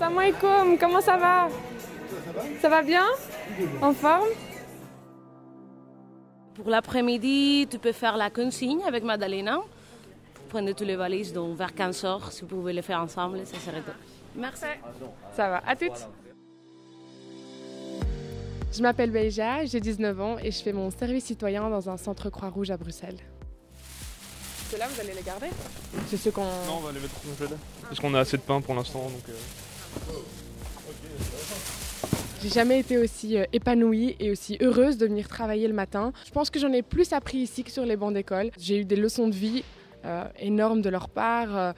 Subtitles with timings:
[0.00, 1.48] Salam alaikum, comment ça va?
[2.62, 3.04] Ça va bien?
[3.82, 4.30] En forme?
[6.54, 9.58] Pour l'après-midi, tu peux faire la consigne avec Madalena.
[10.48, 13.58] Prenez tous les valises, donc vers 15 heures, si vous pouvez les faire ensemble, ça
[13.58, 13.94] serait top.
[14.34, 14.64] Merci.
[15.36, 16.08] Ça va, à toutes.
[18.72, 22.30] Je m'appelle Beja, j'ai 19 ans et je fais mon service citoyen dans un centre
[22.30, 23.18] Croix-Rouge à Bruxelles.
[24.70, 25.48] Ceux-là, vous allez les garder?
[26.06, 26.44] C'est ceux qu'on.
[26.44, 27.58] Non, on va les mettre au congèle.
[27.82, 29.02] Parce qu'on a assez de pain pour l'instant.
[29.02, 29.32] Donc, euh.
[32.42, 36.14] J'ai jamais été aussi euh, épanouie et aussi heureuse de venir travailler le matin.
[36.24, 38.50] Je pense que j'en ai plus appris ici que sur les bancs d'école.
[38.58, 39.62] J'ai eu des leçons de vie
[40.06, 41.54] euh, énormes de leur part.
[41.54, 41.72] Euh,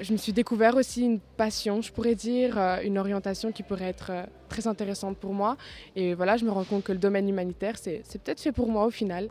[0.00, 4.12] je me suis découvert aussi une passion, je pourrais dire, une orientation qui pourrait être
[4.50, 5.56] très intéressante pour moi.
[5.96, 8.84] Et voilà, je me rends compte que le domaine humanitaire, c'est peut-être fait pour moi
[8.84, 9.28] au final.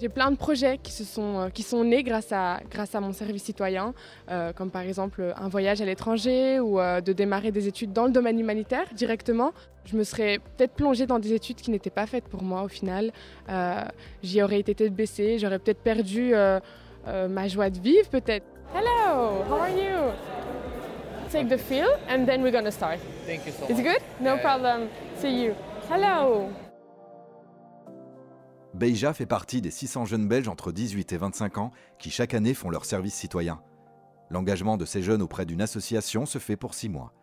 [0.00, 3.00] J'ai plein de projets qui, se sont, euh, qui sont nés grâce à, grâce à
[3.00, 3.94] mon service citoyen,
[4.30, 8.04] euh, comme par exemple un voyage à l'étranger ou euh, de démarrer des études dans
[8.06, 9.52] le domaine humanitaire directement.
[9.86, 12.68] Je me serais peut-être plongée dans des études qui n'étaient pas faites pour moi au
[12.68, 13.12] final.
[13.48, 13.82] Euh,
[14.22, 16.58] J'y aurais été tête baissée, j'aurais peut-être perdu euh,
[17.06, 18.46] euh, ma joie de vivre peut-être.
[18.74, 20.12] Hello, how are you?
[21.30, 22.98] Take the field and then we're gonna start.
[23.26, 24.00] Thank you so It's good?
[24.20, 24.88] No problem.
[25.16, 25.54] See you.
[25.90, 26.48] Hello.
[28.74, 32.54] Beija fait partie des 600 jeunes Belges entre 18 et 25 ans qui chaque année
[32.54, 33.62] font leur service citoyen.
[34.30, 37.14] L'engagement de ces jeunes auprès d'une association se fait pour six mois.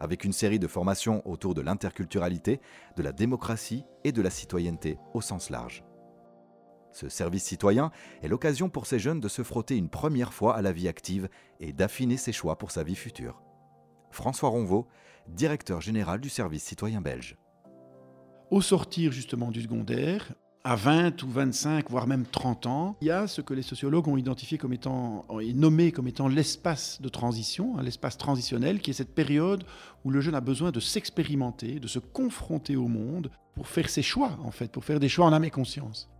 [0.00, 2.62] Avec une série de formations autour de l'interculturalité,
[2.96, 5.84] de la démocratie et de la citoyenneté au sens large.
[6.92, 7.90] Ce service citoyen
[8.22, 11.28] est l'occasion pour ces jeunes de se frotter une première fois à la vie active
[11.60, 13.42] et d'affiner ses choix pour sa vie future.
[14.10, 14.88] François Ronvaux,
[15.28, 17.36] directeur général du service citoyen belge.
[18.50, 23.10] Au sortir justement du secondaire, à 20 ou 25, voire même 30 ans, il y
[23.10, 27.08] a ce que les sociologues ont identifié comme étant, et nommé comme étant l'espace de
[27.08, 29.64] transition, hein, l'espace transitionnel, qui est cette période
[30.04, 34.02] où le jeune a besoin de s'expérimenter, de se confronter au monde pour faire ses
[34.02, 36.10] choix, en fait, pour faire des choix en âme et conscience.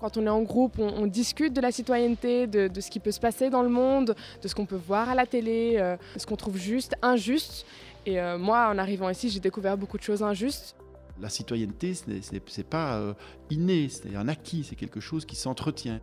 [0.00, 3.18] Quand on est en groupe, on, discute de la citoyenneté, de, ce qui peut se
[3.18, 6.26] passer dans le monde, de ce qu'on peut voir à la télé, euh, de ce
[6.26, 7.66] qu'on trouve juste, injuste.
[8.04, 10.76] Et euh, moi, en arrivant ici, j'ai découvert beaucoup de choses injustes.
[11.20, 13.14] La citoyenneté, ce n'est- pas euh,
[13.50, 16.00] inné, c'est un acquis, c'est quelque chose qui s'entretient.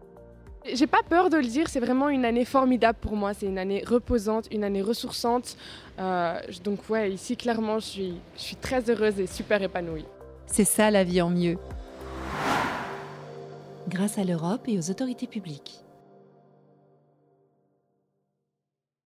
[0.74, 3.34] J'ai pas peur de le dire, c'est vraiment une année formidable pour moi.
[3.34, 5.57] C'est une année reposante, une année ressourçante.
[6.00, 10.06] Euh, je- donc ouais, ici clairement, je suis, je suis très heureuse et super épanouie.
[10.47, 11.57] C'est ça la vie en mieux.
[13.90, 15.84] Grâce à l'Europe et aux autorités publiques.